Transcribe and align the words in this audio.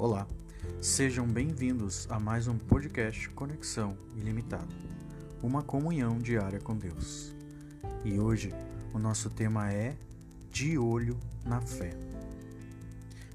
Olá, 0.00 0.26
sejam 0.80 1.26
bem-vindos 1.26 2.10
a 2.10 2.18
mais 2.18 2.48
um 2.48 2.56
podcast 2.56 3.28
Conexão 3.28 3.98
Ilimitada, 4.16 4.72
uma 5.42 5.62
comunhão 5.62 6.16
diária 6.16 6.58
com 6.58 6.74
Deus. 6.74 7.34
E 8.02 8.18
hoje 8.18 8.50
o 8.94 8.98
nosso 8.98 9.28
tema 9.28 9.70
é 9.70 9.94
De 10.50 10.78
Olho 10.78 11.20
na 11.44 11.60
Fé. 11.60 11.90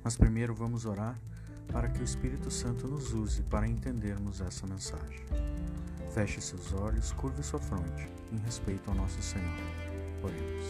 Mas 0.03 0.17
primeiro 0.17 0.55
vamos 0.55 0.87
orar 0.87 1.21
para 1.71 1.87
que 1.87 2.01
o 2.01 2.03
Espírito 2.03 2.49
Santo 2.49 2.87
nos 2.87 3.13
use 3.13 3.43
para 3.43 3.67
entendermos 3.67 4.41
essa 4.41 4.65
mensagem. 4.65 5.23
Feche 6.15 6.41
seus 6.41 6.73
olhos, 6.73 7.11
curve 7.11 7.43
sua 7.43 7.59
fronte 7.59 8.09
em 8.31 8.39
respeito 8.39 8.89
ao 8.89 8.95
nosso 8.95 9.21
Senhor. 9.21 9.59
Oremos. 10.23 10.65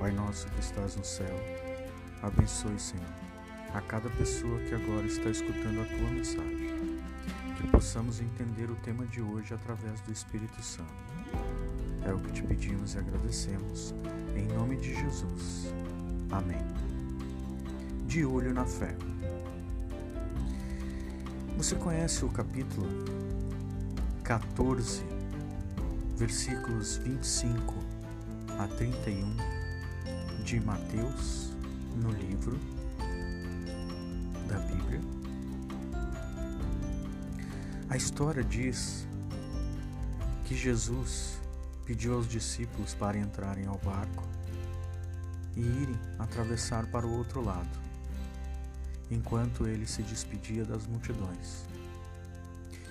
Pai 0.00 0.10
nosso 0.10 0.48
que 0.48 0.60
estás 0.60 0.96
no 0.96 1.04
céu, 1.04 1.36
abençoe, 2.22 2.80
Senhor 2.80 3.33
a 3.74 3.80
cada 3.80 4.08
pessoa 4.10 4.60
que 4.60 4.74
agora 4.74 5.04
está 5.04 5.28
escutando 5.28 5.82
a 5.82 5.84
tua 5.84 6.10
mensagem. 6.10 7.00
Que 7.56 7.66
possamos 7.68 8.20
entender 8.20 8.70
o 8.70 8.76
tema 8.76 9.04
de 9.06 9.20
hoje 9.20 9.52
através 9.52 10.00
do 10.00 10.12
Espírito 10.12 10.62
Santo. 10.62 10.92
É 12.06 12.12
o 12.12 12.18
que 12.20 12.32
te 12.32 12.42
pedimos 12.42 12.94
e 12.94 12.98
agradecemos. 12.98 13.92
Em 14.36 14.46
nome 14.46 14.76
de 14.76 14.94
Jesus. 14.94 15.74
Amém. 16.30 16.62
De 18.06 18.24
olho 18.24 18.54
na 18.54 18.64
fé. 18.64 18.94
Você 21.56 21.74
conhece 21.74 22.24
o 22.24 22.28
capítulo 22.28 22.86
14, 24.22 25.02
versículos 26.16 26.98
25 26.98 27.74
a 28.58 28.68
31 28.68 29.36
de 30.44 30.60
Mateus 30.60 31.52
no 31.96 32.10
livro 32.10 32.73
da 34.54 34.60
Bíblia. 34.60 35.00
A 37.90 37.96
história 37.96 38.44
diz 38.44 39.04
que 40.44 40.54
Jesus 40.54 41.40
pediu 41.84 42.14
aos 42.14 42.28
discípulos 42.28 42.94
para 42.94 43.18
entrarem 43.18 43.66
ao 43.66 43.78
barco 43.78 44.22
e 45.56 45.60
irem 45.60 45.98
atravessar 46.18 46.86
para 46.86 47.04
o 47.06 47.12
outro 47.12 47.42
lado, 47.42 47.78
enquanto 49.10 49.66
ele 49.66 49.86
se 49.86 50.02
despedia 50.02 50.64
das 50.64 50.86
multidões. 50.86 51.64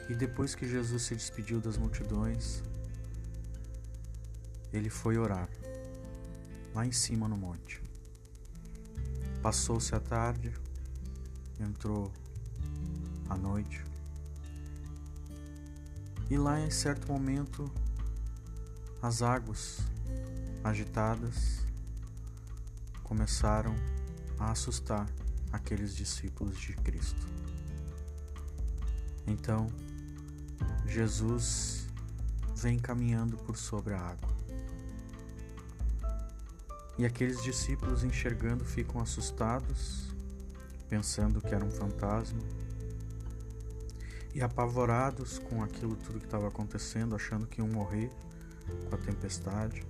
E 0.09 0.13
depois 0.13 0.53
que 0.53 0.67
Jesus 0.67 1.03
se 1.03 1.15
despediu 1.15 1.61
das 1.61 1.77
multidões, 1.77 2.61
ele 4.73 4.89
foi 4.89 5.17
orar 5.17 5.47
lá 6.75 6.85
em 6.85 6.91
cima 6.91 7.27
no 7.27 7.37
monte. 7.37 7.81
Passou-se 9.41 9.93
a 9.95 9.99
tarde, 9.99 10.53
entrou 11.63 12.11
à 13.29 13.35
noite. 13.35 13.83
E 16.29 16.37
lá 16.37 16.59
em 16.59 16.69
certo 16.69 17.07
momento 17.07 17.71
as 19.01 19.21
águas 19.21 19.79
agitadas 20.63 21.65
começaram 23.03 23.75
a 24.39 24.51
assustar 24.51 25.07
aqueles 25.51 25.95
discípulos 25.95 26.57
de 26.57 26.73
Cristo. 26.77 27.27
Então, 29.27 29.69
Jesus 30.87 31.87
vem 32.55 32.79
caminhando 32.79 33.37
por 33.37 33.57
sobre 33.57 33.93
a 33.93 33.99
água. 33.99 34.29
E 36.97 37.05
aqueles 37.05 37.41
discípulos 37.43 38.03
enxergando 38.03 38.63
ficam 38.63 39.01
assustados 39.01 40.12
pensando 40.93 41.41
que 41.41 41.55
era 41.55 41.65
um 41.65 41.71
fantasma, 41.71 42.39
e 44.31 44.43
apavorados 44.43 45.39
com 45.39 45.63
aquilo 45.63 45.95
tudo 45.95 46.19
que 46.19 46.25
estava 46.25 46.47
acontecendo, 46.47 47.15
achando 47.15 47.47
que 47.47 47.59
iam 47.59 47.67
morrer 47.67 48.11
com 48.87 48.95
a 48.95 48.97
tempestade, 48.99 49.83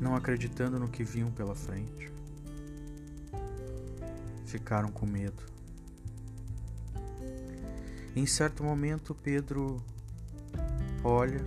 não 0.00 0.14
acreditando 0.14 0.78
no 0.78 0.88
que 0.88 1.02
vinham 1.02 1.32
pela 1.32 1.56
frente, 1.56 2.12
ficaram 4.46 4.92
com 4.92 5.04
medo. 5.04 5.42
Em 8.14 8.24
certo 8.24 8.62
momento, 8.62 9.16
Pedro 9.16 9.82
olha 11.02 11.44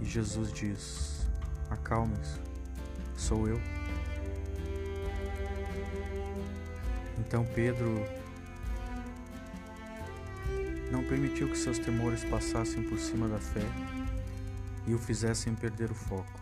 e 0.00 0.06
Jesus 0.06 0.50
diz: 0.54 1.26
Acalme-se, 1.68 2.53
sou 3.16 3.48
eu. 3.48 3.60
Então 7.18 7.46
Pedro 7.54 8.02
não 10.90 11.02
permitiu 11.04 11.48
que 11.48 11.56
seus 11.56 11.78
temores 11.78 12.24
passassem 12.24 12.82
por 12.82 12.98
cima 12.98 13.26
da 13.26 13.38
fé 13.38 13.66
e 14.86 14.94
o 14.94 14.98
fizessem 14.98 15.54
perder 15.54 15.90
o 15.90 15.94
foco. 15.94 16.40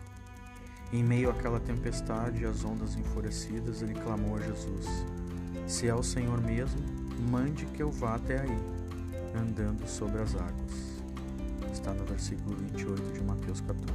Em 0.91 1.03
meio 1.03 1.31
àquela 1.31 1.59
tempestade 1.59 2.43
e 2.43 2.45
às 2.45 2.63
ondas 2.63 2.95
enfurecidas, 2.95 3.81
ele 3.81 3.95
clamou 3.95 4.35
a 4.35 4.41
Jesus: 4.41 4.85
Se 5.65 5.87
é 5.87 5.95
o 5.95 6.03
Senhor 6.03 6.39
mesmo, 6.39 6.79
mande 7.31 7.65
que 7.65 7.81
eu 7.81 7.89
vá 7.89 8.15
até 8.15 8.41
aí, 8.41 8.57
andando 9.35 9.87
sobre 9.87 10.21
as 10.21 10.35
águas. 10.35 11.01
Está 11.71 11.93
no 11.93 12.05
versículo 12.05 12.55
28 12.55 13.13
de 13.13 13.21
Mateus 13.21 13.61
14. 13.61 13.93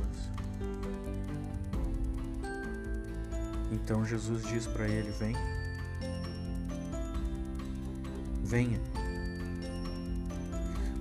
Então 3.71 4.05
Jesus 4.05 4.45
diz 4.45 4.67
para 4.67 4.89
ele: 4.89 5.11
Vem 5.13 5.35
venha. 8.49 8.81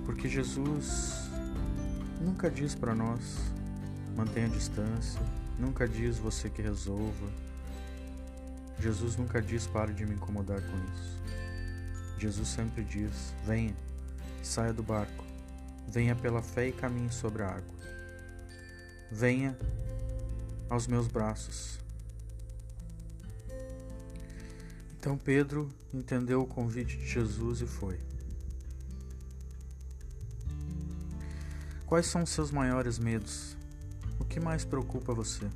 Porque 0.04 0.28
Jesus 0.28 1.30
nunca 2.20 2.50
diz 2.50 2.74
para 2.74 2.94
nós 2.94 3.38
mantenha 4.14 4.50
distância, 4.50 5.20
nunca 5.58 5.88
diz 5.88 6.18
você 6.18 6.50
que 6.50 6.60
resolva. 6.60 7.26
Jesus 8.78 9.16
nunca 9.16 9.40
diz 9.40 9.66
pare 9.66 9.94
de 9.94 10.04
me 10.04 10.14
incomodar 10.14 10.60
com 10.60 10.76
isso. 10.92 11.22
Jesus 12.18 12.48
sempre 12.48 12.84
diz: 12.84 13.32
venha, 13.46 13.74
saia 14.42 14.72
do 14.72 14.82
barco, 14.82 15.24
venha 15.88 16.14
pela 16.14 16.42
fé 16.42 16.68
e 16.68 16.72
caminhe 16.72 17.10
sobre 17.10 17.42
a 17.42 17.48
água. 17.48 17.78
Venha 19.10 19.56
aos 20.68 20.86
meus 20.86 21.08
braços, 21.08 21.78
Então 24.98 25.16
Pedro 25.16 25.70
entendeu 25.94 26.42
o 26.42 26.46
convite 26.46 26.96
de 26.98 27.06
Jesus 27.06 27.60
e 27.60 27.66
foi. 27.66 28.00
Quais 31.86 32.06
são 32.06 32.24
os 32.24 32.30
seus 32.30 32.50
maiores 32.50 32.98
medos? 32.98 33.56
O 34.18 34.24
que 34.24 34.40
mais 34.40 34.64
preocupa 34.64 35.14
você? 35.14 35.48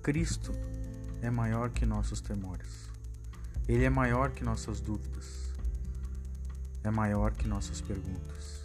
Cristo 0.00 0.52
é 1.20 1.28
maior 1.28 1.70
que 1.70 1.84
nossos 1.84 2.20
temores. 2.20 2.88
Ele 3.68 3.84
é 3.84 3.90
maior 3.90 4.30
que 4.30 4.44
nossas 4.44 4.80
dúvidas. 4.80 5.50
É 6.84 6.90
maior 6.90 7.32
que 7.32 7.48
nossas 7.48 7.80
perguntas. 7.80 8.62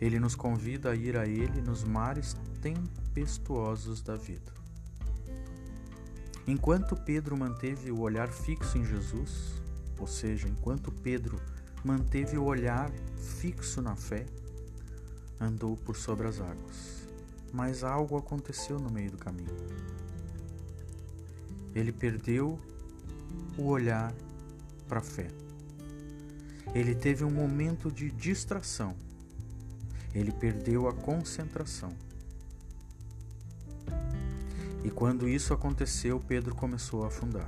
Ele 0.00 0.20
nos 0.20 0.36
convida 0.36 0.92
a 0.92 0.96
ir 0.96 1.16
a 1.16 1.26
Ele 1.26 1.60
nos 1.60 1.82
mares 1.82 2.36
tempestuosos 2.62 4.00
da 4.00 4.16
vida. 4.16 4.59
Enquanto 6.46 6.96
Pedro 6.96 7.36
manteve 7.36 7.90
o 7.90 8.00
olhar 8.00 8.28
fixo 8.28 8.78
em 8.78 8.84
Jesus, 8.84 9.54
ou 9.98 10.06
seja, 10.06 10.48
enquanto 10.48 10.90
Pedro 10.90 11.40
manteve 11.84 12.36
o 12.38 12.44
olhar 12.44 12.90
fixo 13.40 13.80
na 13.82 13.94
fé, 13.94 14.26
andou 15.40 15.76
por 15.76 15.96
sobre 15.96 16.26
as 16.26 16.40
águas. 16.40 17.08
Mas 17.52 17.84
algo 17.84 18.16
aconteceu 18.16 18.78
no 18.78 18.90
meio 18.90 19.10
do 19.10 19.18
caminho. 19.18 19.54
Ele 21.74 21.92
perdeu 21.92 22.58
o 23.56 23.66
olhar 23.66 24.12
para 24.88 24.98
a 24.98 25.02
fé. 25.02 25.28
Ele 26.74 26.94
teve 26.94 27.24
um 27.24 27.30
momento 27.30 27.90
de 27.90 28.10
distração. 28.10 28.94
Ele 30.14 30.32
perdeu 30.32 30.88
a 30.88 30.92
concentração. 30.92 31.92
E 34.82 34.90
quando 34.90 35.28
isso 35.28 35.52
aconteceu, 35.52 36.20
Pedro 36.26 36.54
começou 36.54 37.04
a 37.04 37.08
afundar. 37.08 37.46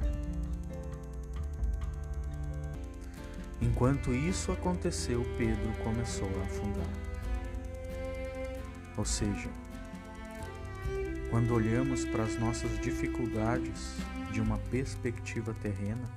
Enquanto 3.61 4.12
isso 4.12 4.52
aconteceu, 4.52 5.25
Pedro 5.38 5.73
começou 5.84 6.29
a 6.40 6.44
afundar. 6.44 6.88
Ou 8.96 9.05
seja, 9.05 9.49
quando 11.31 11.55
olhamos 11.55 12.05
para 12.05 12.25
as 12.25 12.38
nossas 12.38 12.79
dificuldades 12.81 13.96
de 14.32 14.40
uma 14.40 14.58
perspectiva 14.70 15.55
terrena 15.62 16.11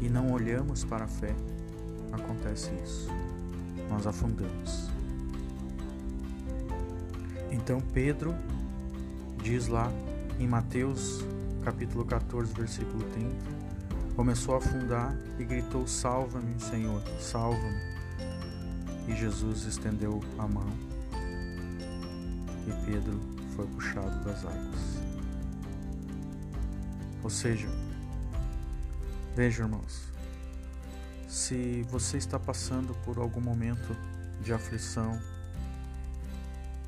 e 0.00 0.08
não 0.08 0.32
olhamos 0.32 0.84
para 0.84 1.04
a 1.04 1.08
fé, 1.08 1.34
acontece 2.10 2.72
isso. 2.82 3.08
Nós 3.88 4.06
afundamos. 4.06 4.90
Então 7.52 7.80
Pedro 7.92 8.34
Diz 9.44 9.68
lá 9.68 9.92
em 10.40 10.48
Mateus 10.48 11.22
capítulo 11.62 12.02
14, 12.06 12.50
versículo 12.54 13.04
30, 13.10 13.30
começou 14.16 14.54
a 14.54 14.56
afundar 14.56 15.14
e 15.38 15.44
gritou: 15.44 15.86
Salva-me, 15.86 16.58
Senhor, 16.58 17.02
salva-me. 17.20 17.94
E 19.06 19.14
Jesus 19.14 19.66
estendeu 19.66 20.24
a 20.38 20.48
mão 20.48 20.72
e 22.66 22.86
Pedro 22.86 23.20
foi 23.54 23.66
puxado 23.66 24.24
das 24.24 24.46
águas. 24.46 24.98
Ou 27.22 27.28
seja, 27.28 27.68
veja, 29.36 29.64
irmãos, 29.64 30.08
se 31.28 31.82
você 31.90 32.16
está 32.16 32.38
passando 32.38 32.94
por 33.04 33.18
algum 33.18 33.42
momento 33.42 33.94
de 34.40 34.54
aflição, 34.54 35.20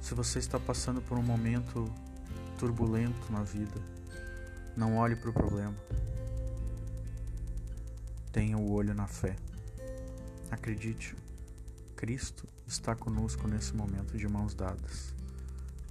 se 0.00 0.14
você 0.14 0.38
está 0.38 0.58
passando 0.58 1.02
por 1.02 1.18
um 1.18 1.22
momento 1.22 1.92
turbulento 2.56 3.30
na 3.30 3.42
vida, 3.42 3.80
não 4.76 4.96
olhe 4.96 5.14
para 5.14 5.30
o 5.30 5.32
problema. 5.32 5.76
Tenha 8.32 8.56
o 8.56 8.72
olho 8.72 8.94
na 8.94 9.06
fé. 9.06 9.36
Acredite, 10.50 11.14
Cristo 11.94 12.48
está 12.66 12.94
conosco 12.94 13.46
nesse 13.46 13.74
momento 13.74 14.16
de 14.16 14.26
mãos 14.26 14.54
dadas. 14.54 15.14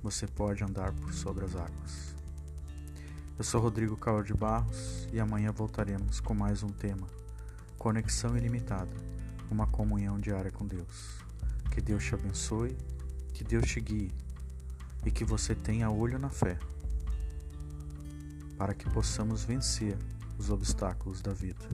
Você 0.02 0.28
pode 0.28 0.64
andar 0.64 0.92
por 0.94 1.14
sobre 1.14 1.46
as 1.46 1.56
águas. 1.56 2.16
Eu 3.38 3.44
sou 3.44 3.62
Rodrigo 3.62 3.98
Caio 3.98 4.24
de 4.24 4.34
Barros 4.34 5.08
e 5.12 5.20
amanhã 5.20 5.52
voltaremos 5.52 6.20
com 6.20 6.34
mais 6.34 6.64
um 6.64 6.70
tema: 6.70 7.08
Conexão 7.78 8.36
ilimitada, 8.38 8.96
uma 9.52 9.68
comunhão 9.68 10.20
diária 10.20 10.52
com 10.52 10.66
Deus. 10.66 11.20
Que 11.72 11.82
Deus 11.82 12.04
te 12.04 12.16
abençoe, 12.16 12.78
que 13.34 13.44
Deus 13.44 13.68
te 13.68 13.82
guie 13.82 14.25
e 15.06 15.12
que 15.12 15.24
você 15.24 15.54
tenha 15.54 15.90
olho 15.90 16.18
na 16.18 16.30
fé 16.30 16.58
para 18.58 18.74
que 18.74 18.90
possamos 18.90 19.44
vencer 19.44 19.98
os 20.38 20.50
obstáculos 20.50 21.22
da 21.22 21.34
vida. 21.34 21.66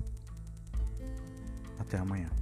Até 1.80 1.98
amanhã. 1.98 2.41